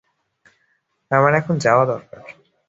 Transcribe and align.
আমাদের 1.11 1.39
এখন 1.39 1.55
যাওয়া 1.57 1.85
দরকার। 1.85 2.19